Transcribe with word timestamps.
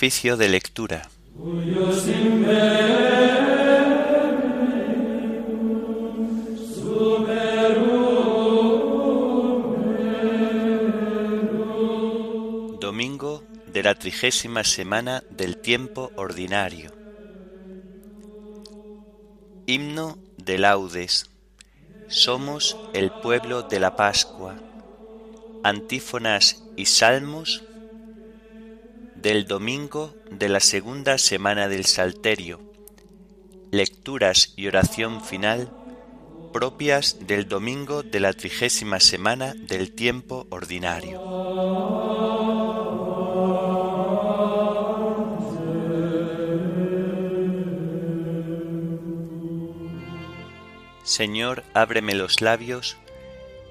De 0.00 0.48
lectura. 0.48 1.10
Domingo 12.80 13.42
de 13.66 13.82
la 13.82 13.96
trigésima 13.96 14.62
semana 14.62 15.24
del 15.30 15.56
tiempo 15.56 16.12
ordinario. 16.14 16.92
Himno 19.66 20.16
de 20.36 20.58
laudes. 20.58 21.28
Somos 22.06 22.76
el 22.94 23.10
pueblo 23.10 23.62
de 23.62 23.80
la 23.80 23.96
Pascua. 23.96 24.54
Antífonas 25.64 26.62
y 26.76 26.84
salmos 26.84 27.64
del 29.20 29.46
domingo 29.46 30.14
de 30.30 30.48
la 30.48 30.60
segunda 30.60 31.18
semana 31.18 31.66
del 31.66 31.86
Salterio, 31.86 32.60
lecturas 33.72 34.52
y 34.56 34.68
oración 34.68 35.24
final 35.24 35.72
propias 36.52 37.26
del 37.26 37.48
domingo 37.48 38.04
de 38.04 38.20
la 38.20 38.32
trigésima 38.32 39.00
semana 39.00 39.54
del 39.54 39.92
tiempo 39.92 40.46
ordinario. 40.50 41.20
Señor, 51.02 51.64
ábreme 51.74 52.14
los 52.14 52.40
labios, 52.40 52.96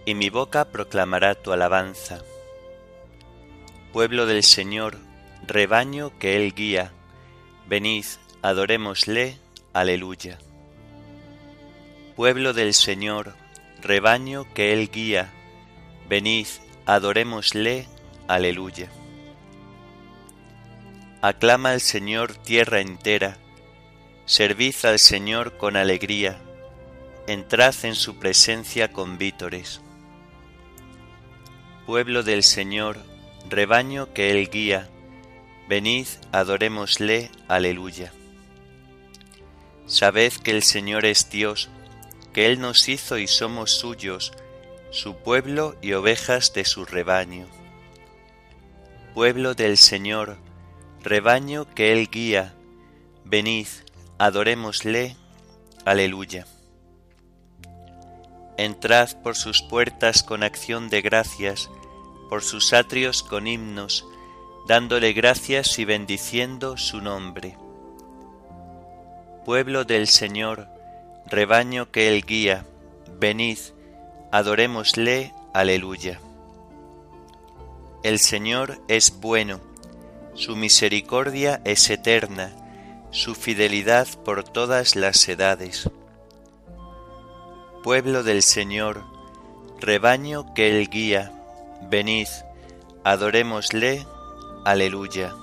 y 0.05 0.13
mi 0.13 0.29
boca 0.29 0.65
proclamará 0.65 1.35
tu 1.35 1.53
alabanza. 1.53 2.19
Pueblo 3.93 4.25
del 4.25 4.43
Señor, 4.43 5.06
rebaño 5.47 6.11
que 6.19 6.35
Él 6.35 6.53
guía, 6.53 6.91
venid, 7.67 8.05
adorémosle, 8.41 9.37
aleluya. 9.71 10.37
Pueblo 12.17 12.53
del 12.53 12.73
Señor, 12.73 13.35
rebaño 13.81 14.45
que 14.53 14.73
Él 14.73 14.91
guía, 14.91 15.31
venid, 16.09 16.47
adorémosle, 16.85 17.87
aleluya. 18.27 18.89
Aclama 21.21 21.71
al 21.71 21.81
Señor 21.81 22.35
tierra 22.35 22.81
entera, 22.81 23.37
servid 24.25 24.75
al 24.83 24.99
Señor 24.99 25.57
con 25.57 25.77
alegría, 25.77 26.41
entrad 27.25 27.73
en 27.83 27.95
su 27.95 28.17
presencia 28.19 28.91
con 28.91 29.17
vítores. 29.17 29.81
Pueblo 31.85 32.23
del 32.23 32.43
Señor, 32.43 32.97
rebaño 33.49 34.13
que 34.13 34.31
Él 34.31 34.49
guía, 34.49 34.89
Venid, 35.67 36.07
adorémosle, 36.31 37.29
aleluya. 37.49 38.13
Sabed 39.85 40.31
que 40.31 40.51
el 40.51 40.63
Señor 40.63 41.05
es 41.05 41.29
Dios, 41.29 41.69
que 42.31 42.45
Él 42.45 42.61
nos 42.61 42.87
hizo 42.87 43.17
y 43.17 43.27
somos 43.27 43.71
suyos, 43.71 44.31
su 44.91 45.15
pueblo 45.17 45.75
y 45.81 45.91
ovejas 45.91 46.53
de 46.53 46.63
su 46.63 46.85
rebaño. 46.85 47.47
Pueblo 49.13 49.55
del 49.55 49.77
Señor, 49.77 50.37
rebaño 51.03 51.67
que 51.73 51.91
Él 51.91 52.09
guía, 52.09 52.53
venid, 53.25 53.67
adorémosle, 54.19 55.17
aleluya. 55.83 56.47
Entrad 58.57 59.21
por 59.21 59.35
sus 59.35 59.61
puertas 59.61 60.23
con 60.23 60.43
acción 60.43 60.89
de 60.89 61.01
gracias, 61.01 61.69
por 62.29 62.41
sus 62.41 62.71
atrios 62.71 63.21
con 63.21 63.47
himnos, 63.47 64.05
dándole 64.67 65.13
gracias 65.13 65.79
y 65.79 65.85
bendiciendo 65.85 66.75
su 66.75 66.99
nombre. 66.99 67.57
Pueblo 69.45 69.85
del 69.85 70.07
Señor, 70.07 70.67
rebaño 71.25 71.89
que 71.89 72.09
Él 72.09 72.25
guía, 72.25 72.65
venid, 73.17 73.57
adorémosle, 74.29 75.33
aleluya. 75.53 76.19
El 78.03 78.19
Señor 78.19 78.81
es 78.89 79.21
bueno, 79.21 79.61
su 80.33 80.57
misericordia 80.57 81.61
es 81.63 81.89
eterna, 81.89 82.51
su 83.11 83.35
fidelidad 83.35 84.05
por 84.25 84.43
todas 84.43 84.97
las 84.97 85.29
edades. 85.29 85.89
Pueblo 87.83 88.21
del 88.21 88.43
Señor, 88.43 89.05
rebaño 89.79 90.53
que 90.53 90.77
Él 90.77 90.89
guía, 90.89 91.31
venid, 91.89 92.27
adorémosle, 93.05 94.05
Aleluya. 94.67 95.33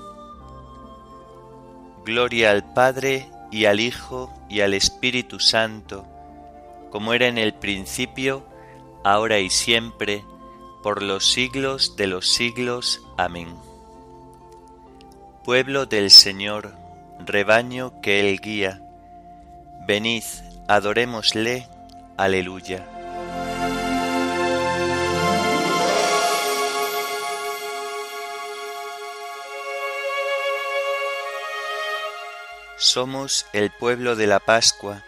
Gloria 2.04 2.50
al 2.50 2.74
Padre 2.74 3.30
y 3.50 3.64
al 3.64 3.80
Hijo 3.80 4.30
y 4.50 4.60
al 4.60 4.74
Espíritu 4.74 5.40
Santo, 5.40 6.04
como 6.90 7.14
era 7.14 7.26
en 7.26 7.38
el 7.38 7.54
principio, 7.54 8.44
ahora 9.02 9.38
y 9.38 9.48
siempre, 9.48 10.26
por 10.82 11.02
los 11.02 11.24
siglos 11.24 11.96
de 11.96 12.06
los 12.06 12.28
siglos. 12.28 13.00
Amén. 13.16 13.48
Pueblo 15.42 15.86
del 15.86 16.10
Señor, 16.10 16.74
rebaño 17.24 18.02
que 18.02 18.20
Él 18.20 18.38
guía, 18.42 18.82
venid, 19.86 20.24
adorémosle. 20.68 21.66
Aleluya. 22.18 22.93
Somos 32.94 33.46
el 33.52 33.72
pueblo 33.72 34.14
de 34.14 34.28
la 34.28 34.38
Pascua. 34.38 35.02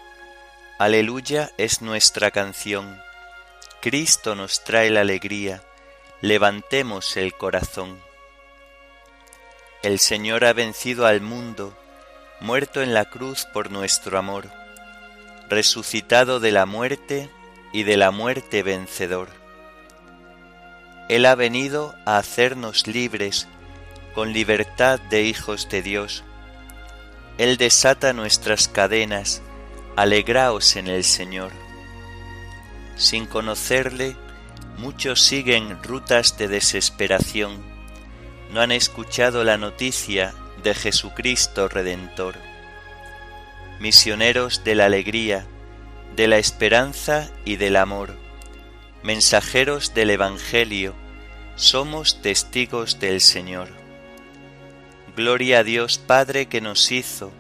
Aleluya 0.77 1.53
es 1.57 1.83
nuestra 1.83 2.33
canción. 2.33 3.01
Cristo 3.81 4.35
nos 4.35 4.65
trae 4.65 4.91
la 4.91 5.03
alegría. 5.03 5.63
Levantemos 6.21 7.17
el 7.17 7.35
corazón. 7.35 8.01
El 9.85 10.01
Señor 10.01 10.45
ha 10.45 10.53
vencido 10.53 11.07
al 11.07 11.21
mundo, 11.21 11.79
muerto 12.41 12.83
en 12.83 12.93
la 12.93 13.05
cruz 13.05 13.47
por 13.55 13.71
nuestro 13.71 14.19
amor, 14.19 14.51
resucitado 15.49 16.41
de 16.41 16.51
la 16.51 16.67
muerte 16.67 17.31
y 17.73 17.85
de 17.85 17.97
la 17.97 18.11
muerte 18.11 18.65
vencedor. 18.65 19.29
Él 21.09 21.25
ha 21.25 21.37
venido 21.37 21.95
a 22.05 22.19
hacernos 22.19 22.89
libres, 22.89 23.47
con 24.13 24.33
libertad 24.33 24.99
de 25.09 25.23
hijos 25.23 25.69
de 25.69 25.83
Dios 25.83 26.25
él 27.39 27.57
desata 27.59 28.13
nuestras 28.13 28.69
cadenas, 28.69 29.43
alegraos 29.95 30.77
en 30.77 30.89
el 30.89 31.05
Señor. 31.05 31.53
Sin 32.97 33.27
conocerle, 33.27 34.17
muchos 34.79 35.23
siguen 35.23 35.83
rutas 35.83 36.39
de 36.39 36.49
desesperación, 36.49 37.63
no 38.53 38.61
han 38.61 38.73
escuchado 38.73 39.45
la 39.45 39.59
noticia 39.59 40.35
de 40.63 40.75
Jesucristo 40.75 41.69
Redentor. 41.69 42.37
Misioneros 43.81 44.65
de 44.65 44.75
la 44.75 44.87
alegría, 44.87 45.47
de 46.15 46.29
la 46.29 46.39
esperanza 46.39 47.31
y 47.45 47.57
del 47.57 47.77
amor, 47.77 48.15
mensajeros 49.03 49.93
del 49.93 50.11
Evangelio, 50.11 50.95
somos 51.57 52.23
testigos 52.23 52.99
del 52.99 53.21
Señor. 53.21 53.86
Gloria 55.17 55.61
a 55.61 55.65
Dios 55.65 55.97
Padre 55.97 56.45
que 56.45 56.61
nos 56.61 56.93
hizo, 56.93 57.33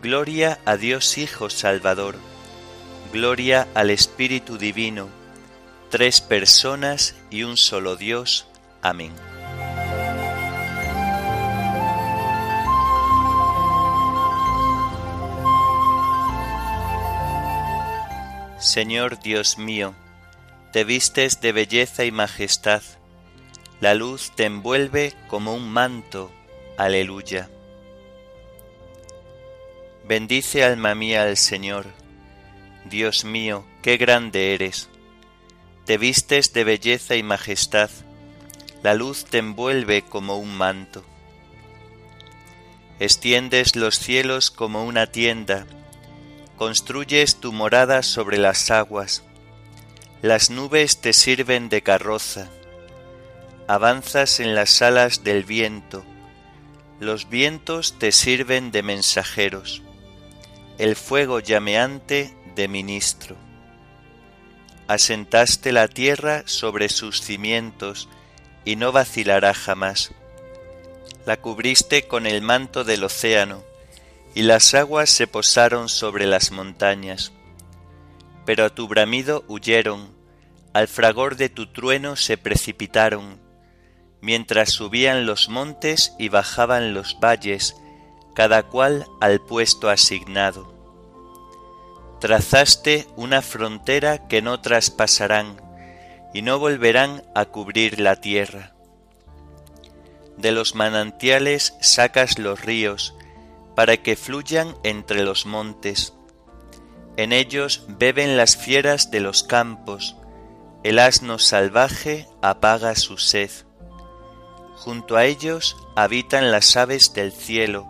gloria 0.00 0.60
a 0.64 0.76
Dios 0.76 1.18
Hijo 1.18 1.50
Salvador, 1.50 2.14
gloria 3.12 3.66
al 3.74 3.90
Espíritu 3.90 4.58
Divino, 4.58 5.08
tres 5.88 6.20
personas 6.20 7.16
y 7.28 7.42
un 7.42 7.56
solo 7.56 7.96
Dios. 7.96 8.46
Amén. 8.80 9.12
Señor 18.60 19.18
Dios 19.18 19.58
mío, 19.58 19.94
te 20.72 20.84
vistes 20.84 21.40
de 21.40 21.50
belleza 21.50 22.04
y 22.04 22.12
majestad, 22.12 22.82
la 23.80 23.94
luz 23.94 24.30
te 24.36 24.44
envuelve 24.44 25.12
como 25.26 25.56
un 25.56 25.72
manto 25.72 26.30
Aleluya. 26.80 27.50
Bendice 30.08 30.64
alma 30.64 30.94
mía 30.94 31.24
al 31.24 31.36
Señor. 31.36 31.84
Dios 32.86 33.26
mío, 33.26 33.66
qué 33.82 33.98
grande 33.98 34.54
eres. 34.54 34.88
Te 35.84 35.98
vistes 35.98 36.54
de 36.54 36.64
belleza 36.64 37.16
y 37.16 37.22
majestad, 37.22 37.90
la 38.82 38.94
luz 38.94 39.26
te 39.26 39.36
envuelve 39.36 40.00
como 40.08 40.38
un 40.38 40.56
manto. 40.56 41.04
Extiendes 42.98 43.76
los 43.76 43.98
cielos 43.98 44.50
como 44.50 44.86
una 44.86 45.06
tienda, 45.06 45.66
construyes 46.56 47.40
tu 47.40 47.52
morada 47.52 48.02
sobre 48.02 48.38
las 48.38 48.70
aguas, 48.70 49.22
las 50.22 50.48
nubes 50.48 51.02
te 51.02 51.12
sirven 51.12 51.68
de 51.68 51.82
carroza, 51.82 52.48
avanzas 53.68 54.40
en 54.40 54.54
las 54.54 54.80
alas 54.80 55.24
del 55.24 55.44
viento, 55.44 56.06
Los 57.00 57.30
vientos 57.30 57.98
te 57.98 58.12
sirven 58.12 58.70
de 58.72 58.82
mensajeros, 58.82 59.80
el 60.76 60.96
fuego 60.96 61.40
llameante 61.40 62.36
de 62.54 62.68
ministro. 62.68 63.36
Asentaste 64.86 65.72
la 65.72 65.88
tierra 65.88 66.42
sobre 66.44 66.90
sus 66.90 67.22
cimientos 67.22 68.10
y 68.66 68.76
no 68.76 68.92
vacilará 68.92 69.54
jamás. 69.54 70.10
La 71.24 71.38
cubriste 71.38 72.06
con 72.06 72.26
el 72.26 72.42
manto 72.42 72.84
del 72.84 73.02
océano, 73.02 73.64
y 74.34 74.42
las 74.42 74.74
aguas 74.74 75.08
se 75.08 75.26
posaron 75.26 75.88
sobre 75.88 76.26
las 76.26 76.50
montañas. 76.50 77.32
Pero 78.44 78.66
a 78.66 78.74
tu 78.74 78.88
bramido 78.88 79.42
huyeron, 79.48 80.14
al 80.74 80.86
fragor 80.86 81.36
de 81.36 81.48
tu 81.48 81.66
trueno 81.72 82.16
se 82.16 82.36
precipitaron, 82.36 83.40
mientras 84.20 84.70
subían 84.70 85.26
los 85.26 85.48
montes 85.48 86.14
y 86.18 86.28
bajaban 86.28 86.94
los 86.94 87.18
valles, 87.20 87.76
cada 88.34 88.64
cual 88.64 89.06
al 89.20 89.40
puesto 89.40 89.88
asignado. 89.88 90.74
Trazaste 92.20 93.06
una 93.16 93.42
frontera 93.42 94.28
que 94.28 94.42
no 94.42 94.60
traspasarán, 94.60 95.60
y 96.32 96.42
no 96.42 96.58
volverán 96.58 97.24
a 97.34 97.46
cubrir 97.46 97.98
la 97.98 98.16
tierra. 98.16 98.72
De 100.36 100.52
los 100.52 100.74
manantiales 100.74 101.74
sacas 101.80 102.38
los 102.38 102.64
ríos, 102.64 103.14
para 103.74 103.96
que 103.96 104.16
fluyan 104.16 104.76
entre 104.84 105.22
los 105.24 105.46
montes. 105.46 106.14
En 107.16 107.32
ellos 107.32 107.84
beben 107.88 108.36
las 108.36 108.56
fieras 108.56 109.10
de 109.10 109.20
los 109.20 109.42
campos, 109.42 110.16
el 110.82 110.98
asno 110.98 111.38
salvaje 111.38 112.26
apaga 112.40 112.94
su 112.94 113.18
sed. 113.18 113.50
Junto 114.80 115.18
a 115.18 115.26
ellos 115.26 115.76
habitan 115.94 116.50
las 116.50 116.74
aves 116.74 117.12
del 117.12 117.32
cielo, 117.32 117.86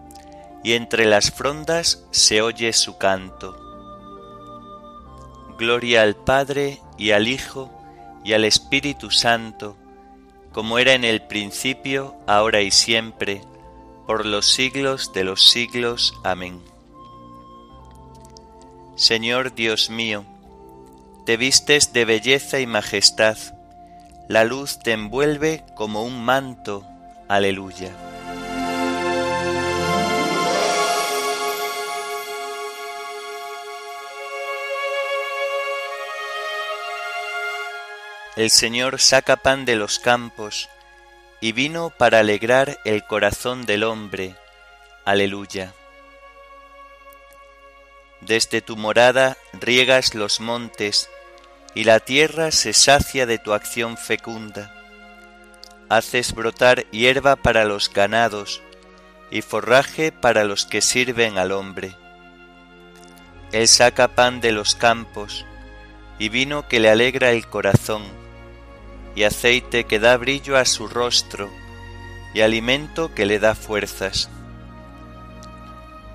y 0.65 0.73
entre 0.73 1.07
las 1.07 1.31
frondas 1.31 2.05
se 2.11 2.43
oye 2.43 2.73
su 2.73 2.99
canto. 2.99 3.57
Gloria 5.57 6.03
al 6.03 6.17
Padre 6.17 6.81
y 6.99 7.13
al 7.13 7.29
Hijo 7.29 7.71
y 8.25 8.33
al 8.33 8.45
Espíritu 8.45 9.13
Santo, 9.13 9.77
como 10.51 10.81
era 10.81 10.95
en 10.95 11.05
el 11.05 11.23
principio, 11.23 12.17
ahora 12.27 12.61
y 12.61 12.73
siempre, 12.73 13.43
por 14.09 14.27
los 14.27 14.51
siglos 14.51 15.13
de 15.13 15.23
los 15.23 15.49
siglos. 15.49 16.19
Amén. 16.25 16.61
Señor 18.97 19.55
Dios 19.55 19.91
mío, 19.91 20.25
te 21.25 21.37
vistes 21.37 21.93
de 21.93 22.05
belleza 22.05 22.59
y 22.59 22.67
majestad, 22.67 23.39
la 24.31 24.45
luz 24.45 24.79
te 24.79 24.93
envuelve 24.93 25.65
como 25.75 26.05
un 26.05 26.25
manto. 26.25 26.87
Aleluya. 27.27 27.91
El 38.37 38.51
Señor 38.51 39.01
saca 39.01 39.35
pan 39.35 39.65
de 39.65 39.75
los 39.75 39.99
campos 39.99 40.69
y 41.41 41.51
vino 41.51 41.91
para 41.91 42.21
alegrar 42.21 42.79
el 42.85 43.05
corazón 43.05 43.67
del 43.67 43.83
hombre. 43.83 44.37
Aleluya. 45.05 45.75
Desde 48.21 48.63
tu 48.63 48.77
morada 48.77 49.37
riegas 49.55 50.15
los 50.15 50.39
montes 50.39 51.11
y 51.75 51.85
la 51.85 52.01
tierra 52.01 52.51
se 52.51 52.73
sacia 52.73 53.27
de 53.27 53.39
tu 53.39 53.53
acción 53.53 53.97
fecunda. 53.97 54.75
Haces 55.89 56.35
brotar 56.35 56.85
hierba 56.91 57.37
para 57.37 57.65
los 57.65 57.93
ganados 57.93 58.63
y 59.31 59.43
forraje 59.43 60.13
para 60.13 60.45
los 60.45 60.67
que 60.67 60.81
sirven 60.81 61.39
al 61.39 61.53
hombre. 61.53 61.97
Él 63.53 63.69
saca 63.69 64.09
pan 64.09 64.41
de 64.41 64.53
los 64.53 64.75
campos 64.75 65.45
y 66.19 66.29
vino 66.29 66.69
que 66.69 66.81
le 66.81 66.91
alegra 66.91 67.31
el 67.31 67.47
corazón 67.47 68.03
y 69.15 69.25
aceite 69.25 69.85
que 69.85 69.99
da 69.99 70.17
brillo 70.17 70.57
a 70.57 70.65
su 70.65 70.87
rostro, 70.89 71.51
y 72.33 72.43
alimento 72.43 73.13
que 73.15 73.27
le 73.27 73.39
da 73.39 73.55
fuerzas. 73.55 74.31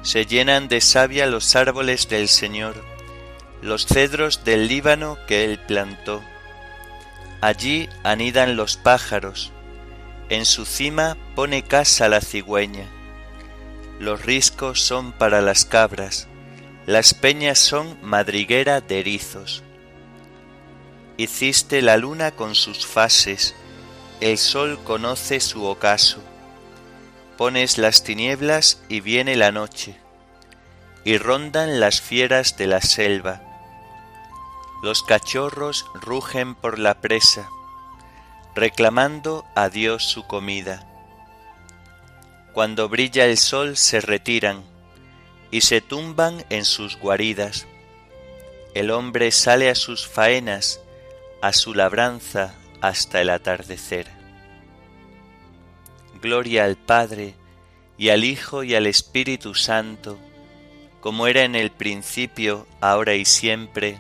Se 0.02 0.26
llenan 0.26 0.68
de 0.68 0.82
savia 0.82 1.26
los 1.26 1.56
árboles 1.56 2.08
del 2.08 2.30
Señor, 2.30 2.76
los 3.66 3.88
cedros 3.88 4.44
del 4.46 4.68
Líbano 4.68 5.18
que 5.28 5.44
él 5.44 5.58
plantó. 5.58 6.22
Allí 7.42 7.90
anidan 8.04 8.56
los 8.56 8.78
pájaros, 8.78 9.52
en 10.30 10.46
su 10.46 10.66
cima 10.66 11.18
pone 11.34 11.64
casa 11.64 12.08
la 12.08 12.22
cigüeña. 12.22 12.86
Los 14.00 14.24
riscos 14.24 14.82
son 14.82 15.14
para 15.14 15.42
las 15.42 15.66
cabras, 15.66 16.28
las 16.86 17.16
peñas 17.16 17.58
son 17.58 17.98
madriguera 18.04 18.82
de 18.82 19.00
erizos. 19.00 19.64
Hiciste 21.18 21.82
la 21.82 21.98
luna 21.98 22.32
con 22.32 22.54
sus 22.54 22.86
fases, 22.86 23.56
el 24.22 24.38
sol 24.38 24.80
conoce 24.84 25.40
su 25.40 25.66
ocaso. 25.66 26.22
Pones 27.36 27.80
las 27.80 28.04
tinieblas 28.04 28.80
y 28.90 29.00
viene 29.00 29.36
la 29.36 29.52
noche, 29.52 29.98
y 31.04 31.18
rondan 31.18 31.80
las 31.80 32.00
fieras 32.00 32.58
de 32.58 32.68
la 32.68 32.82
selva. 32.82 33.45
Los 34.86 35.02
cachorros 35.02 35.88
rugen 35.96 36.54
por 36.54 36.78
la 36.78 37.02
presa, 37.02 37.50
reclamando 38.54 39.44
a 39.56 39.70
Dios 39.70 40.04
su 40.04 40.28
comida. 40.28 40.86
Cuando 42.54 42.88
brilla 42.88 43.26
el 43.26 43.40
sol 43.40 43.78
se 43.78 44.00
retiran 44.00 44.64
y 45.50 45.62
se 45.62 45.82
tumban 45.82 46.46
en 46.52 46.66
sus 46.66 47.00
guaridas. 47.00 47.66
El 48.76 48.92
hombre 48.92 49.32
sale 49.32 49.72
a 49.72 49.76
sus 49.76 50.08
faenas 50.08 50.80
a 51.42 51.52
su 51.52 51.74
labranza 51.74 52.54
hasta 52.80 53.22
el 53.22 53.32
atardecer. 53.32 54.08
Gloria 56.22 56.64
al 56.64 56.76
Padre, 56.76 57.34
y 57.98 58.10
al 58.10 58.24
Hijo, 58.24 58.64
y 58.64 58.76
al 58.76 58.86
Espíritu 58.86 59.56
Santo, 59.56 60.20
como 61.02 61.26
era 61.26 61.42
en 61.42 61.56
el 61.56 61.72
principio, 61.72 62.68
ahora 62.82 63.16
y 63.16 63.26
siempre, 63.26 64.00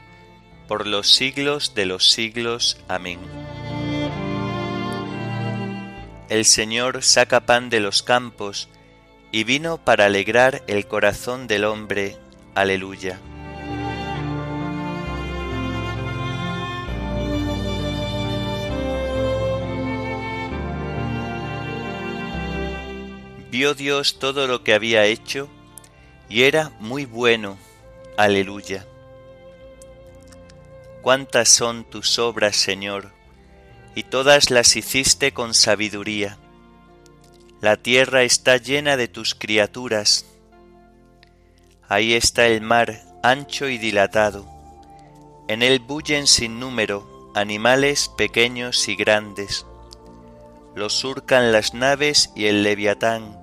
por 0.68 0.88
los 0.88 1.14
siglos 1.14 1.74
de 1.76 1.86
los 1.86 2.10
siglos. 2.10 2.78
Amén. 2.88 3.20
El 6.30 6.46
Señor 6.46 7.04
saca 7.04 7.46
pan 7.46 7.70
de 7.70 7.80
los 7.80 8.02
campos, 8.02 8.70
y 9.32 9.44
vino 9.44 9.78
para 9.78 10.06
alegrar 10.06 10.64
el 10.68 10.88
corazón 10.88 11.46
del 11.46 11.66
hombre. 11.66 12.16
Aleluya. 12.56 13.20
Vio 23.52 23.74
Dios 23.74 24.20
todo 24.20 24.48
lo 24.48 24.64
que 24.64 24.74
había 24.74 25.06
hecho 25.06 25.50
y 26.30 26.44
era 26.44 26.72
muy 26.80 27.06
bueno. 27.06 27.58
Aleluya. 28.18 28.86
Cuántas 31.06 31.50
son 31.50 31.84
tus 31.84 32.18
obras, 32.18 32.56
Señor, 32.56 33.12
y 33.94 34.02
todas 34.02 34.50
las 34.50 34.76
hiciste 34.76 35.34
con 35.34 35.54
sabiduría. 35.54 36.40
La 37.62 37.78
tierra 37.78 38.24
está 38.24 38.58
llena 38.58 38.98
de 38.98 39.08
tus 39.08 39.36
criaturas. 39.36 40.26
Ahí 41.88 42.16
está 42.16 42.48
el 42.48 42.62
mar, 42.62 43.04
ancho 43.22 43.68
y 43.68 43.78
dilatado. 43.78 44.48
En 45.48 45.62
él 45.62 45.78
bullen 45.78 46.26
sin 46.26 46.60
número 46.60 47.30
animales 47.36 48.10
pequeños 48.18 48.88
y 48.88 48.96
grandes. 48.96 49.68
Los 50.74 50.94
surcan 50.94 51.52
las 51.52 51.76
naves 51.76 52.32
y 52.36 52.46
el 52.48 52.64
leviatán, 52.64 53.38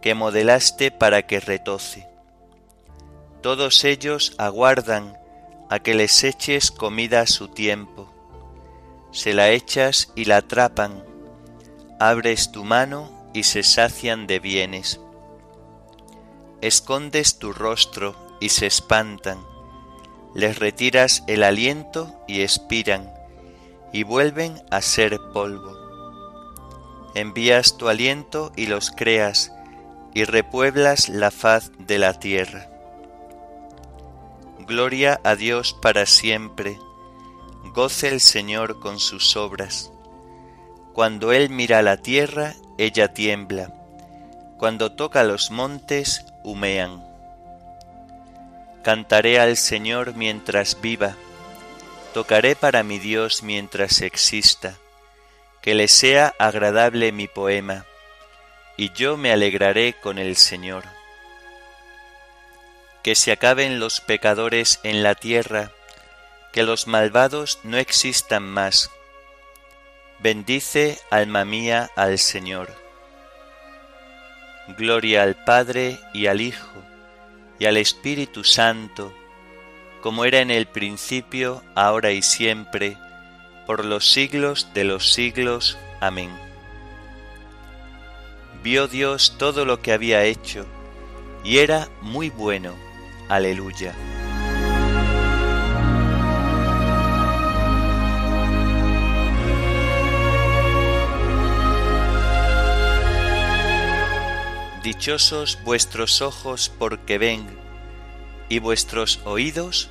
que 0.00 0.14
modelaste 0.14 0.90
para 0.90 1.26
que 1.26 1.38
retoce. 1.38 2.08
Todos 3.42 3.84
ellos 3.84 4.34
aguardan 4.38 5.18
a 5.68 5.78
que 5.78 5.94
les 5.94 6.24
eches 6.24 6.70
comida 6.70 7.22
a 7.22 7.26
su 7.26 7.48
tiempo. 7.48 8.12
Se 9.10 9.32
la 9.32 9.50
echas 9.50 10.12
y 10.14 10.24
la 10.24 10.38
atrapan, 10.38 11.04
abres 12.00 12.52
tu 12.52 12.64
mano 12.64 13.10
y 13.32 13.44
se 13.44 13.62
sacian 13.62 14.26
de 14.26 14.40
bienes. 14.40 15.00
Escondes 16.60 17.38
tu 17.38 17.52
rostro 17.52 18.16
y 18.40 18.48
se 18.48 18.66
espantan, 18.66 19.38
les 20.34 20.58
retiras 20.58 21.22
el 21.26 21.42
aliento 21.42 22.12
y 22.26 22.42
expiran, 22.42 23.12
y 23.92 24.02
vuelven 24.02 24.60
a 24.70 24.82
ser 24.82 25.18
polvo. 25.32 25.76
Envías 27.14 27.76
tu 27.76 27.88
aliento 27.88 28.52
y 28.56 28.66
los 28.66 28.90
creas, 28.90 29.52
y 30.12 30.24
repueblas 30.24 31.08
la 31.08 31.30
faz 31.30 31.70
de 31.78 31.98
la 31.98 32.18
tierra. 32.18 32.73
Gloria 34.66 35.20
a 35.24 35.36
Dios 35.36 35.74
para 35.74 36.06
siempre, 36.06 36.78
goce 37.74 38.08
el 38.08 38.20
Señor 38.20 38.80
con 38.80 38.98
sus 38.98 39.36
obras. 39.36 39.92
Cuando 40.94 41.32
Él 41.32 41.50
mira 41.50 41.82
la 41.82 41.98
tierra, 41.98 42.54
ella 42.78 43.12
tiembla. 43.12 43.74
cuando 44.56 44.92
toca 44.92 45.24
los 45.24 45.50
montes 45.50 46.24
humean. 46.42 47.04
Cantaré 48.82 49.38
al 49.38 49.58
Señor 49.58 50.14
mientras 50.14 50.80
viva, 50.80 51.16
tocaré 52.14 52.56
para 52.56 52.82
mi 52.82 52.98
Dios 52.98 53.42
mientras 53.42 54.00
exista, 54.00 54.78
que 55.60 55.74
le 55.74 55.88
sea 55.88 56.32
agradable 56.38 57.12
mi 57.12 57.28
poema, 57.28 57.84
y 58.78 58.90
yo 58.92 59.18
me 59.18 59.32
alegraré 59.32 59.94
con 60.00 60.18
el 60.18 60.36
Señor. 60.36 60.93
Que 63.04 63.14
se 63.14 63.30
acaben 63.30 63.78
los 63.78 64.00
pecadores 64.00 64.80
en 64.82 65.04
la 65.04 65.14
tierra, 65.14 65.70
que 66.52 66.64
los 66.64 66.88
malvados 66.88 67.60
no 67.62 67.76
existan 67.76 68.42
más. 68.42 68.90
Bendice, 70.20 70.98
alma 71.10 71.44
mía, 71.44 71.90
al 71.94 72.18
Señor. 72.18 72.74
Gloria 74.78 75.22
al 75.22 75.36
Padre 75.44 76.00
y 76.14 76.26
al 76.26 76.40
Hijo 76.40 76.82
y 77.58 77.66
al 77.66 77.76
Espíritu 77.76 78.42
Santo, 78.42 79.12
como 80.00 80.24
era 80.24 80.40
en 80.40 80.50
el 80.50 80.66
principio, 80.66 81.62
ahora 81.74 82.10
y 82.12 82.22
siempre, 82.22 82.96
por 83.66 83.84
los 83.84 84.10
siglos 84.10 84.68
de 84.74 84.84
los 84.84 85.12
siglos. 85.12 85.78
Amén. 86.00 86.30
Vio 88.62 88.88
Dios 88.88 89.36
todo 89.38 89.64
lo 89.64 89.82
que 89.82 89.92
había 89.92 90.24
hecho, 90.24 90.66
y 91.44 91.58
era 91.58 91.88
muy 92.00 92.30
bueno. 92.30 92.83
Aleluya. 93.28 93.94
Dichosos 104.82 105.58
vuestros 105.64 106.20
ojos 106.20 106.70
porque 106.78 107.16
ven, 107.16 107.46
y 108.48 108.58
vuestros 108.58 109.20
oídos 109.24 109.88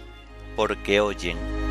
porque 0.55 1.01
oyen. 1.01 1.62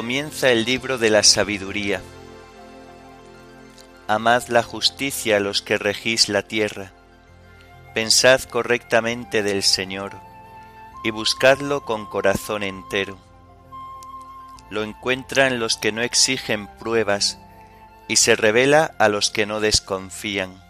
Comienza 0.00 0.50
el 0.50 0.64
libro 0.64 0.96
de 0.96 1.10
la 1.10 1.22
sabiduría. 1.22 2.00
Amad 4.08 4.48
la 4.48 4.62
justicia 4.62 5.36
a 5.36 5.40
los 5.40 5.60
que 5.60 5.76
regís 5.76 6.30
la 6.30 6.40
tierra. 6.42 6.90
Pensad 7.92 8.40
correctamente 8.44 9.42
del 9.42 9.62
Señor 9.62 10.16
y 11.04 11.10
buscadlo 11.10 11.84
con 11.84 12.06
corazón 12.06 12.62
entero 12.62 13.18
lo 14.70 14.84
encuentran 14.84 15.60
los 15.60 15.76
que 15.76 15.92
no 15.92 16.00
exigen 16.00 16.66
pruebas 16.78 17.38
y 18.08 18.16
se 18.16 18.36
revela 18.36 18.94
a 18.98 19.10
los 19.10 19.28
que 19.30 19.44
no 19.44 19.60
desconfían. 19.60 20.64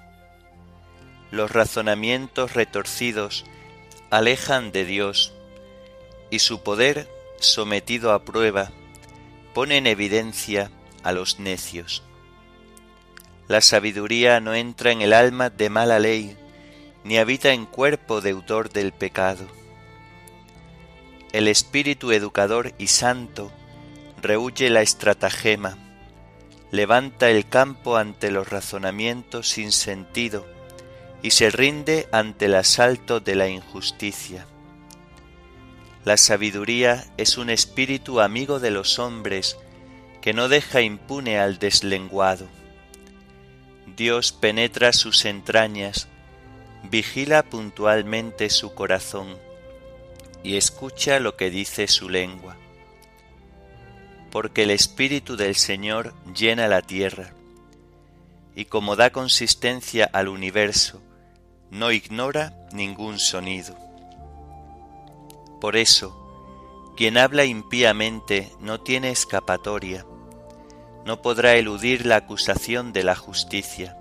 Los 1.30 1.52
razonamientos 1.52 2.54
retorcidos 2.54 3.44
alejan 4.10 4.72
de 4.72 4.84
Dios 4.84 5.32
y 6.30 6.40
su 6.40 6.64
poder, 6.64 7.08
sometido 7.38 8.12
a 8.12 8.24
prueba, 8.24 8.72
pone 9.54 9.76
en 9.76 9.86
evidencia 9.86 10.70
a 11.02 11.12
los 11.12 11.38
necios. 11.38 12.02
La 13.48 13.60
sabiduría 13.60 14.40
no 14.40 14.54
entra 14.54 14.92
en 14.92 15.02
el 15.02 15.12
alma 15.12 15.50
de 15.50 15.70
mala 15.70 15.98
ley, 15.98 16.36
ni 17.04 17.18
habita 17.18 17.52
en 17.52 17.66
cuerpo 17.66 18.20
deudor 18.20 18.70
del 18.70 18.92
pecado. 18.92 19.46
El 21.32 21.48
espíritu 21.48 22.12
educador 22.12 22.74
y 22.78 22.88
santo 22.88 23.50
rehuye 24.20 24.70
la 24.70 24.82
estratagema, 24.82 25.78
levanta 26.70 27.30
el 27.30 27.48
campo 27.48 27.96
ante 27.96 28.30
los 28.30 28.48
razonamientos 28.48 29.48
sin 29.48 29.72
sentido 29.72 30.46
y 31.22 31.32
se 31.32 31.50
rinde 31.50 32.08
ante 32.12 32.46
el 32.46 32.54
asalto 32.54 33.20
de 33.20 33.34
la 33.34 33.48
injusticia. 33.48 34.46
La 36.04 36.16
sabiduría 36.16 37.04
es 37.16 37.38
un 37.38 37.50
espíritu 37.50 38.20
amigo 38.20 38.60
de 38.60 38.70
los 38.70 38.98
hombres 38.98 39.56
que 40.20 40.32
no 40.32 40.48
deja 40.48 40.80
impune 40.80 41.38
al 41.38 41.58
deslenguado. 41.58 42.46
Dios 43.96 44.32
penetra 44.32 44.92
sus 44.92 45.24
entrañas, 45.24 46.08
vigila 46.90 47.42
puntualmente 47.42 48.50
su 48.50 48.74
corazón 48.74 49.36
y 50.42 50.56
escucha 50.56 51.20
lo 51.20 51.36
que 51.36 51.50
dice 51.50 51.86
su 51.86 52.08
lengua 52.08 52.56
porque 54.30 54.62
el 54.62 54.70
Espíritu 54.70 55.36
del 55.36 55.56
Señor 55.56 56.14
llena 56.34 56.68
la 56.68 56.82
tierra, 56.82 57.32
y 58.54 58.64
como 58.66 58.96
da 58.96 59.10
consistencia 59.10 60.08
al 60.12 60.28
universo, 60.28 61.02
no 61.70 61.92
ignora 61.92 62.54
ningún 62.72 63.18
sonido. 63.18 63.76
Por 65.60 65.76
eso, 65.76 66.16
quien 66.96 67.18
habla 67.18 67.44
impíamente 67.44 68.52
no 68.60 68.80
tiene 68.80 69.10
escapatoria, 69.10 70.06
no 71.04 71.22
podrá 71.22 71.54
eludir 71.54 72.06
la 72.06 72.16
acusación 72.16 72.92
de 72.92 73.04
la 73.04 73.14
justicia. 73.14 73.96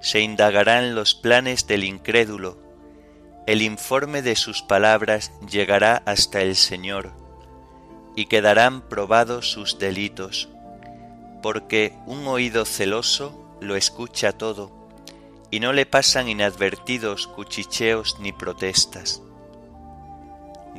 Se 0.00 0.20
indagarán 0.20 0.94
los 0.94 1.14
planes 1.14 1.66
del 1.66 1.84
incrédulo, 1.84 2.58
el 3.46 3.62
informe 3.62 4.22
de 4.22 4.36
sus 4.36 4.62
palabras 4.62 5.32
llegará 5.48 6.02
hasta 6.06 6.42
el 6.42 6.56
Señor, 6.56 7.12
y 8.14 8.26
quedarán 8.26 8.82
probados 8.82 9.50
sus 9.50 9.78
delitos, 9.78 10.48
porque 11.42 11.94
un 12.06 12.26
oído 12.26 12.64
celoso 12.64 13.56
lo 13.60 13.76
escucha 13.76 14.32
todo, 14.32 14.70
y 15.50 15.60
no 15.60 15.72
le 15.72 15.86
pasan 15.86 16.28
inadvertidos 16.28 17.26
cuchicheos 17.26 18.20
ni 18.20 18.32
protestas. 18.32 19.22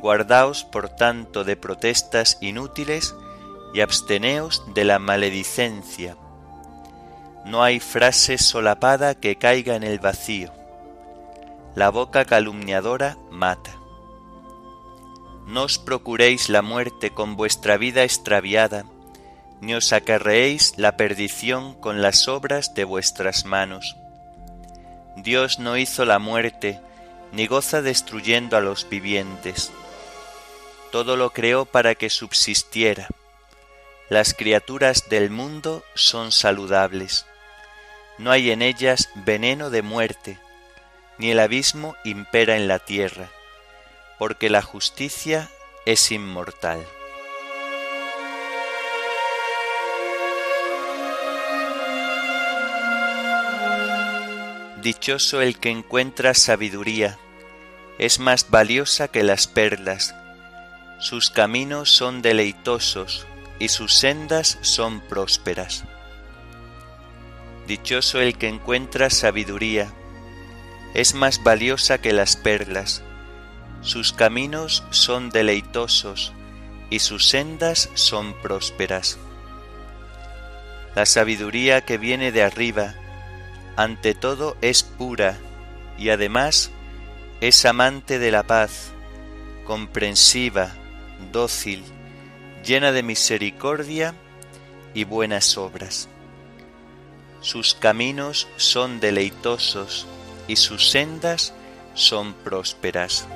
Guardaos, 0.02 0.64
por 0.64 0.88
tanto, 0.88 1.44
de 1.44 1.56
protestas 1.56 2.36
inútiles 2.40 3.14
y 3.72 3.82
absteneos 3.82 4.64
de 4.74 4.84
la 4.84 4.98
maledicencia. 4.98 6.16
No 7.44 7.62
hay 7.62 7.78
frase 7.78 8.36
solapada 8.36 9.14
que 9.14 9.36
caiga 9.36 9.76
en 9.76 9.84
el 9.84 10.00
vacío. 10.00 10.52
La 11.76 11.90
boca 11.90 12.24
calumniadora 12.24 13.16
mata. 13.30 13.70
No 15.46 15.62
os 15.62 15.78
procuréis 15.78 16.48
la 16.48 16.62
muerte 16.62 17.10
con 17.10 17.36
vuestra 17.36 17.76
vida 17.76 18.02
extraviada, 18.02 18.84
ni 19.60 19.74
os 19.74 19.92
acarreéis 19.92 20.74
la 20.78 20.96
perdición 20.96 21.74
con 21.74 22.02
las 22.02 22.26
obras 22.26 22.74
de 22.74 22.82
vuestras 22.82 23.44
manos. 23.44 23.96
Dios 25.16 25.60
no 25.60 25.76
hizo 25.76 26.04
la 26.04 26.18
muerte, 26.18 26.80
ni 27.32 27.46
goza 27.46 27.82
destruyendo 27.82 28.56
a 28.56 28.60
los 28.60 28.88
vivientes. 28.88 29.70
Todo 30.92 31.16
lo 31.16 31.30
creó 31.30 31.64
para 31.64 31.96
que 31.96 32.08
subsistiera. 32.08 33.08
Las 34.08 34.34
criaturas 34.34 35.08
del 35.08 35.30
mundo 35.30 35.82
son 35.96 36.30
saludables. 36.30 37.26
No 38.18 38.30
hay 38.30 38.52
en 38.52 38.62
ellas 38.62 39.10
veneno 39.16 39.70
de 39.70 39.82
muerte, 39.82 40.38
ni 41.18 41.32
el 41.32 41.40
abismo 41.40 41.96
impera 42.04 42.56
en 42.56 42.68
la 42.68 42.78
tierra 42.78 43.28
porque 44.22 44.48
la 44.50 44.62
justicia 44.62 45.50
es 45.84 46.12
inmortal. 46.12 46.78
Dichoso 54.80 55.40
el 55.40 55.58
que 55.58 55.70
encuentra 55.70 56.34
sabiduría, 56.34 57.18
es 57.98 58.20
más 58.20 58.48
valiosa 58.48 59.08
que 59.08 59.24
las 59.24 59.48
perlas. 59.48 60.14
Sus 61.02 61.30
caminos 61.30 61.90
son 61.90 62.22
deleitosos 62.22 63.26
y 63.58 63.68
sus 63.68 63.94
sendas 63.94 64.58
son 64.62 65.00
prósperas. 65.00 65.84
Dichoso 67.66 68.20
el 68.20 68.38
que 68.38 68.48
encuentra 68.48 69.10
sabiduría, 69.10 69.92
es 70.94 71.14
más 71.14 71.42
valiosa 71.42 71.98
que 71.98 72.12
las 72.12 72.36
perlas 72.36 73.02
sus 73.82 74.12
caminos 74.12 74.84
son 74.90 75.30
deleitosos 75.30 76.32
y 76.88 77.00
sus 77.00 77.28
sendas 77.28 77.90
son 77.94 78.32
prósperas. 78.40 79.18
La 80.94 81.04
sabiduría 81.04 81.80
que 81.80 81.98
viene 81.98 82.30
de 82.30 82.44
arriba, 82.44 82.94
ante 83.76 84.14
todo 84.14 84.56
es 84.60 84.84
pura 84.84 85.36
y 85.98 86.10
además 86.10 86.70
es 87.40 87.64
amante 87.64 88.20
de 88.20 88.30
la 88.30 88.44
paz, 88.44 88.92
comprensiva, 89.66 90.72
dócil, 91.30 91.84
llena 92.64 92.90
de 92.90 93.02
misericordia 93.02 94.14
y 94.94 95.04
buenas 95.04 95.56
obras. 95.56 96.08
Sus 97.40 97.74
caminos 97.74 98.48
son 98.56 99.00
deleitosos 99.00 100.06
y 100.48 100.56
sus 100.56 100.90
sendas 100.90 101.52
son 101.94 102.34
prósperas. 102.34 103.26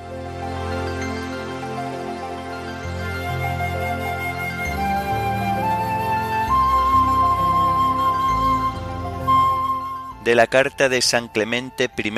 De 10.23 10.35
la 10.35 10.47
carta 10.47 10.89
de 10.89 11.01
San 11.01 11.29
Clemente 11.29 11.89
I, 11.97 12.11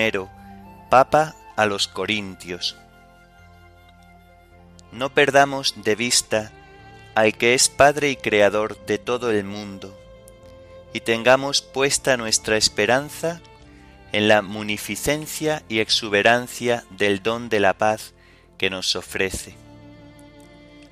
Papa 0.90 1.36
a 1.56 1.66
los 1.68 1.88
Corintios. 1.88 2.76
No 4.92 5.14
perdamos 5.14 5.84
de 5.84 5.96
vista 5.96 6.52
al 7.16 7.38
que 7.38 7.54
es 7.54 7.70
Padre 7.70 8.10
y 8.10 8.16
Creador 8.16 8.78
de 8.86 8.98
todo 8.98 9.32
el 9.32 9.44
mundo, 9.44 9.96
y 10.94 11.02
tengamos 11.02 11.62
puesta 11.62 12.18
nuestra 12.18 12.58
esperanza 12.58 13.42
en 14.12 14.28
la 14.28 14.42
munificencia 14.42 15.64
y 15.70 15.80
exuberancia 15.80 16.84
del 16.90 17.22
don 17.22 17.50
de 17.50 17.60
la 17.60 17.78
paz 17.78 18.14
que 18.58 18.70
nos 18.70 18.96
ofrece. 18.96 19.56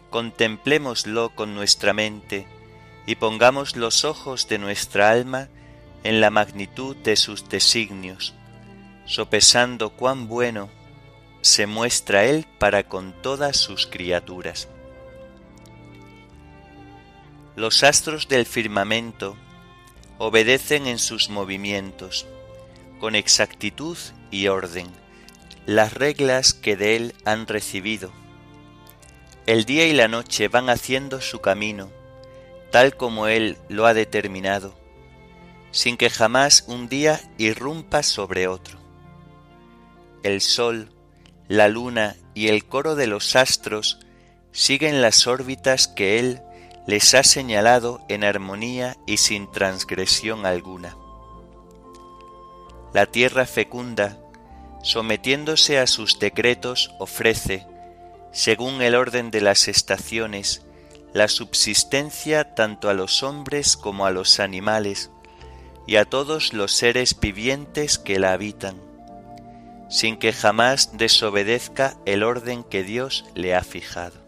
Contemplémoslo 0.09 1.33
con 1.35 1.55
nuestra 1.55 1.93
mente 1.93 2.47
y 3.05 3.15
pongamos 3.15 3.75
los 3.75 4.05
ojos 4.05 4.47
de 4.47 4.59
nuestra 4.59 5.09
alma 5.09 5.49
en 6.03 6.21
la 6.21 6.29
magnitud 6.29 6.95
de 6.97 7.15
sus 7.15 7.49
designios, 7.49 8.33
sopesando 9.05 9.89
cuán 9.89 10.27
bueno 10.27 10.69
se 11.41 11.67
muestra 11.67 12.25
Él 12.25 12.46
para 12.60 12.88
con 12.88 13.13
todas 13.22 13.58
sus 13.58 13.88
criaturas. 13.88 14.67
Los 17.56 17.84
astros 17.84 18.27
del 18.27 18.46
firmamento 18.46 19.36
obedecen 20.17 20.88
en 20.88 21.00
sus 21.00 21.29
movimientos, 21.29 22.25
con 23.00 23.15
exactitud 23.15 23.98
y 24.32 24.48
orden, 24.48 24.88
las 25.65 25.94
reglas 25.94 26.53
que 26.53 26.75
de 26.75 26.96
Él 26.96 27.15
han 27.25 27.48
recibido. 27.48 28.12
El 29.46 29.65
día 29.65 29.88
y 29.88 29.94
la 29.94 30.08
noche 30.08 30.48
van 30.48 30.70
haciendo 30.70 31.22
su 31.22 31.39
camino, 31.39 31.89
tal 32.72 32.96
como 32.96 33.27
Él 33.27 33.58
lo 33.70 33.86
ha 33.86 33.94
determinado, 33.94 34.75
sin 35.72 35.98
que 35.98 36.10
jamás 36.10 36.65
un 36.67 36.89
día 36.89 37.22
irrumpa 37.38 38.03
sobre 38.03 38.48
otro. 38.48 38.77
El 40.24 40.41
sol, 40.41 40.89
la 41.47 41.67
luna 41.67 42.15
y 42.33 42.47
el 42.47 42.65
coro 42.65 42.95
de 42.95 43.07
los 43.07 43.35
astros 43.35 43.99
siguen 44.51 45.01
las 45.01 45.27
órbitas 45.27 45.87
que 45.87 46.19
Él 46.19 46.41
les 46.87 47.13
ha 47.13 47.23
señalado 47.23 48.01
en 48.09 48.23
armonía 48.23 48.97
y 49.05 49.17
sin 49.17 49.51
transgresión 49.51 50.45
alguna. 50.45 50.95
La 52.93 53.05
tierra 53.05 53.45
fecunda, 53.45 54.17
sometiéndose 54.83 55.79
a 55.79 55.87
sus 55.87 56.19
decretos, 56.19 56.91
ofrece, 56.99 57.67
según 58.31 58.81
el 58.81 58.95
orden 58.95 59.31
de 59.31 59.41
las 59.41 59.67
estaciones, 59.67 60.65
la 61.13 61.27
subsistencia 61.27 62.55
tanto 62.55 62.89
a 62.89 62.93
los 62.93 63.23
hombres 63.23 63.75
como 63.75 64.05
a 64.05 64.11
los 64.11 64.39
animales 64.39 65.11
y 65.85 65.95
a 65.97 66.05
todos 66.05 66.53
los 66.53 66.73
seres 66.73 67.19
vivientes 67.19 67.97
que 67.97 68.19
la 68.19 68.33
habitan, 68.33 68.87
sin 69.89 70.17
que 70.17 70.34
jamás 70.34 70.98
desobedezca 70.98 71.98
el 72.06 72.24
orden 72.24 72.63
que 72.63 72.84
Dios 72.84 73.25
le 73.36 73.56
ha 73.56 73.63
fijado. 73.63 74.27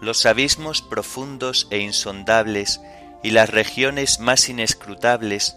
Los 0.00 0.26
abismos 0.26 0.82
profundos 0.82 1.66
e 1.70 1.78
insondables 1.78 2.80
y 3.22 3.30
las 3.30 3.50
regiones 3.50 4.20
más 4.20 4.48
inescrutables 4.48 5.56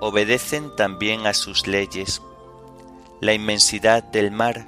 obedecen 0.00 0.74
también 0.76 1.26
a 1.26 1.34
sus 1.34 1.66
leyes. 1.66 2.22
La 3.20 3.34
inmensidad 3.34 4.02
del 4.02 4.30
mar, 4.30 4.66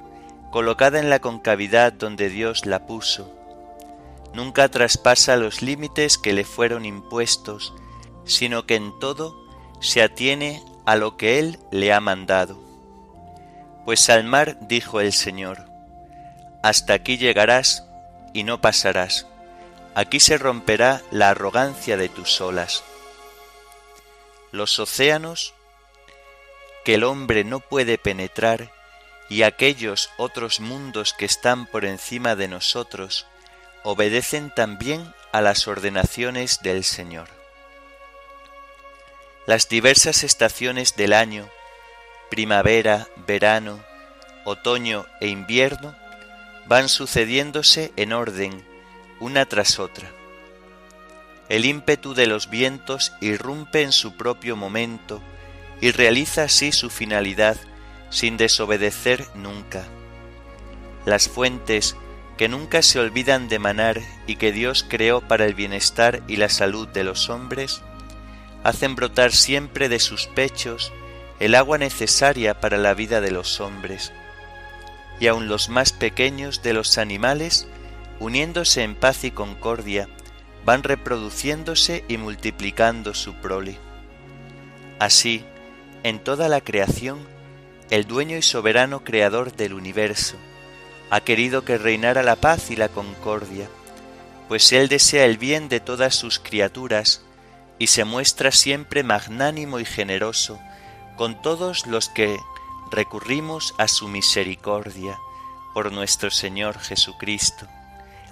colocada 0.51 0.99
en 0.99 1.09
la 1.09 1.19
concavidad 1.19 1.91
donde 1.91 2.29
Dios 2.29 2.65
la 2.65 2.85
puso, 2.85 3.33
nunca 4.33 4.69
traspasa 4.69 5.37
los 5.37 5.61
límites 5.61 6.17
que 6.17 6.33
le 6.33 6.45
fueron 6.45 6.85
impuestos, 6.85 7.73
sino 8.25 8.65
que 8.65 8.75
en 8.75 8.97
todo 8.99 9.35
se 9.79 10.01
atiene 10.01 10.63
a 10.85 10.95
lo 10.95 11.17
que 11.17 11.39
Él 11.39 11.59
le 11.71 11.93
ha 11.93 11.99
mandado. 11.99 12.64
Pues 13.85 14.09
al 14.09 14.23
mar 14.23 14.57
dijo 14.61 14.99
el 14.99 15.13
Señor, 15.13 15.65
Hasta 16.61 16.93
aquí 16.93 17.17
llegarás 17.17 17.87
y 18.33 18.43
no 18.43 18.59
pasarás, 18.59 19.27
aquí 19.93 20.19
se 20.19 20.37
romperá 20.37 21.01
la 21.11 21.29
arrogancia 21.29 21.95
de 21.95 22.09
tus 22.09 22.41
olas. 22.41 22.83
Los 24.51 24.79
océanos 24.79 25.53
que 26.83 26.95
el 26.95 27.03
hombre 27.03 27.43
no 27.43 27.59
puede 27.59 27.97
penetrar 27.97 28.71
y 29.29 29.41
aquellos 29.41 30.11
otros 30.17 30.59
mundos 30.59 31.13
que 31.13 31.25
están 31.25 31.65
por 31.65 31.83
encima 31.83 32.35
de 32.35 32.47
nosotros, 32.47 33.25
obedecen 33.83 34.53
también 34.53 35.13
a 35.31 35.41
las 35.41 35.67
ordenaciones 35.67 36.61
del 36.61 36.83
Señor. 36.83 37.27
Las 39.47 39.67
diversas 39.67 40.23
estaciones 40.23 40.95
del 40.95 41.13
año, 41.13 41.49
primavera, 42.29 43.07
verano, 43.27 43.79
otoño 44.43 45.05
e 45.21 45.27
invierno, 45.27 45.95
van 46.67 46.89
sucediéndose 46.89 47.91
en 47.95 48.13
orden, 48.13 48.63
una 49.19 49.45
tras 49.45 49.79
otra. 49.79 50.11
El 51.49 51.65
ímpetu 51.65 52.13
de 52.13 52.27
los 52.27 52.49
vientos 52.49 53.13
irrumpe 53.21 53.83
en 53.83 53.91
su 53.91 54.17
propio 54.17 54.55
momento 54.55 55.21
y 55.81 55.91
realiza 55.91 56.43
así 56.43 56.71
su 56.71 56.89
finalidad 56.89 57.57
sin 58.09 58.37
desobedecer 58.37 59.25
nunca. 59.35 59.83
Las 61.05 61.29
fuentes 61.29 61.95
que 62.37 62.49
nunca 62.49 62.81
se 62.81 62.99
olvidan 62.99 63.47
de 63.47 63.59
manar 63.59 64.01
y 64.27 64.35
que 64.35 64.51
Dios 64.51 64.85
creó 64.87 65.21
para 65.21 65.45
el 65.45 65.53
bienestar 65.53 66.21
y 66.27 66.37
la 66.37 66.49
salud 66.49 66.87
de 66.87 67.03
los 67.03 67.29
hombres, 67.29 67.81
hacen 68.63 68.95
brotar 68.95 69.31
siempre 69.31 69.89
de 69.89 69.99
sus 69.99 70.27
pechos 70.27 70.91
el 71.39 71.55
agua 71.55 71.77
necesaria 71.77 72.59
para 72.59 72.77
la 72.77 72.93
vida 72.93 73.21
de 73.21 73.31
los 73.31 73.59
hombres, 73.59 74.13
y 75.19 75.27
aun 75.27 75.47
los 75.47 75.69
más 75.69 75.91
pequeños 75.91 76.61
de 76.61 76.73
los 76.73 76.97
animales, 76.97 77.67
uniéndose 78.19 78.83
en 78.83 78.95
paz 78.95 79.23
y 79.23 79.31
concordia, 79.31 80.07
van 80.63 80.83
reproduciéndose 80.83 82.03
y 82.07 82.17
multiplicando 82.17 83.13
su 83.13 83.35
prole. 83.35 83.77
Así, 84.99 85.43
en 86.03 86.19
toda 86.19 86.49
la 86.49 86.61
creación, 86.61 87.19
el 87.89 88.05
dueño 88.07 88.37
y 88.37 88.41
soberano 88.41 89.03
creador 89.03 89.53
del 89.55 89.73
universo, 89.73 90.37
ha 91.09 91.21
querido 91.21 91.63
que 91.65 91.77
reinara 91.77 92.23
la 92.23 92.35
paz 92.35 92.71
y 92.71 92.75
la 92.75 92.89
concordia, 92.89 93.67
pues 94.47 94.71
Él 94.71 94.87
desea 94.87 95.25
el 95.25 95.37
bien 95.37 95.69
de 95.69 95.79
todas 95.79 96.15
sus 96.15 96.39
criaturas 96.39 97.21
y 97.77 97.87
se 97.87 98.05
muestra 98.05 98.51
siempre 98.51 99.03
magnánimo 99.03 99.79
y 99.79 99.85
generoso 99.85 100.59
con 101.17 101.41
todos 101.41 101.87
los 101.87 102.09
que 102.09 102.37
recurrimos 102.91 103.73
a 103.77 103.87
su 103.87 104.07
misericordia 104.07 105.17
por 105.73 105.91
nuestro 105.91 106.31
Señor 106.31 106.79
Jesucristo, 106.79 107.67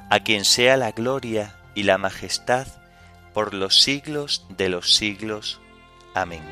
a 0.09 0.19
quien 0.21 0.45
sea 0.45 0.77
la 0.77 0.91
gloria 0.91 1.55
y 1.75 1.83
la 1.83 1.97
majestad 1.97 2.67
por 3.33 3.53
los 3.53 3.81
siglos 3.81 4.45
de 4.49 4.69
los 4.69 4.95
siglos. 4.95 5.59
Amén. 6.13 6.43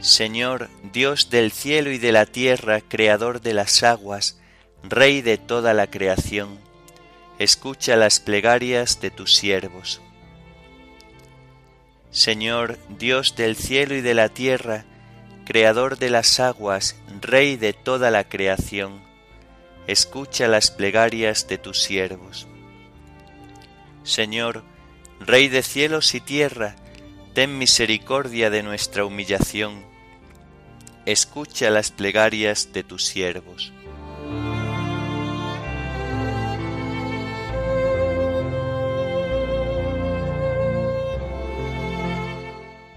Señor, 0.00 0.68
Dios 0.92 1.30
del 1.30 1.52
cielo 1.52 1.92
y 1.92 1.98
de 1.98 2.10
la 2.10 2.26
tierra, 2.26 2.80
Creador 2.80 3.40
de 3.40 3.54
las 3.54 3.84
aguas, 3.84 4.40
Rey 4.82 5.22
de 5.22 5.38
toda 5.38 5.74
la 5.74 5.86
creación, 5.86 6.58
escucha 7.42 7.96
las 7.96 8.20
plegarias 8.20 9.00
de 9.00 9.10
tus 9.10 9.34
siervos. 9.34 10.00
Señor, 12.10 12.78
Dios 12.88 13.36
del 13.36 13.56
cielo 13.56 13.94
y 13.96 14.00
de 14.00 14.14
la 14.14 14.28
tierra, 14.28 14.84
Creador 15.44 15.98
de 15.98 16.10
las 16.10 16.38
aguas, 16.40 16.96
Rey 17.20 17.56
de 17.56 17.72
toda 17.72 18.10
la 18.10 18.28
creación, 18.28 19.02
escucha 19.86 20.46
las 20.46 20.70
plegarias 20.70 21.48
de 21.48 21.58
tus 21.58 21.82
siervos. 21.82 22.46
Señor, 24.04 24.62
Rey 25.20 25.48
de 25.48 25.62
cielos 25.62 26.14
y 26.14 26.20
tierra, 26.20 26.76
ten 27.34 27.58
misericordia 27.58 28.50
de 28.50 28.62
nuestra 28.62 29.04
humillación 29.04 29.92
escucha 31.06 31.70
las 31.70 31.90
plegarias 31.90 32.72
de 32.72 32.84
tus 32.84 33.04
siervos. 33.04 33.72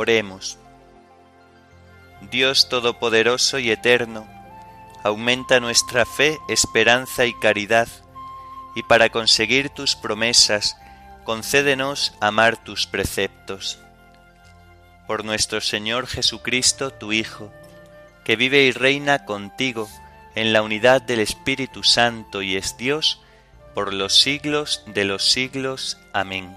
Oremos. 0.00 0.56
Dios 2.30 2.70
Todopoderoso 2.70 3.58
y 3.58 3.70
Eterno, 3.70 4.26
aumenta 5.04 5.60
nuestra 5.60 6.06
fe, 6.06 6.38
esperanza 6.48 7.26
y 7.26 7.34
caridad, 7.34 7.86
y 8.74 8.82
para 8.82 9.10
conseguir 9.10 9.68
tus 9.68 9.96
promesas, 9.96 10.78
concédenos 11.24 12.14
amar 12.18 12.56
tus 12.56 12.86
preceptos. 12.86 13.78
Por 15.06 15.26
nuestro 15.26 15.60
Señor 15.60 16.06
Jesucristo, 16.06 16.92
tu 16.92 17.12
Hijo, 17.12 17.52
que 18.24 18.36
vive 18.36 18.62
y 18.62 18.72
reina 18.72 19.26
contigo 19.26 19.86
en 20.34 20.54
la 20.54 20.62
unidad 20.62 21.02
del 21.02 21.20
Espíritu 21.20 21.82
Santo 21.82 22.40
y 22.40 22.56
es 22.56 22.78
Dios 22.78 23.20
por 23.74 23.92
los 23.92 24.18
siglos 24.18 24.82
de 24.86 25.04
los 25.04 25.30
siglos. 25.30 25.98
Amén. 26.14 26.56